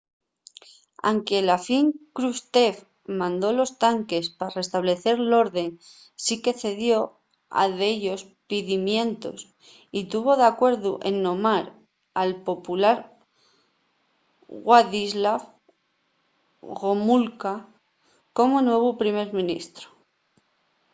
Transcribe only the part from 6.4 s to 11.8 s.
que cedió a dellos pidimientos y tuvo d’acuerdu en nomar